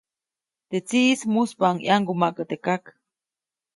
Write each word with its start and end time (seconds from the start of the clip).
Teʼ 0.69 0.83
tsiʼis 0.87 1.21
muspaʼuŋ 1.33 1.75
ʼyaŋgumaʼkä 1.85 2.43
teʼ 2.49 2.61
kak. 2.65 2.83